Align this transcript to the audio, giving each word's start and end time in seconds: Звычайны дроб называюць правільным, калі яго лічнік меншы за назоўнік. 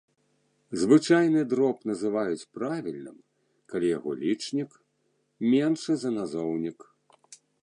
Звычайны 0.83 1.41
дроб 1.51 1.77
называюць 1.89 2.47
правільным, 2.59 3.17
калі 3.75 3.87
яго 3.97 4.11
лічнік 4.23 4.71
меншы 5.53 5.91
за 6.07 6.17
назоўнік. 6.21 6.93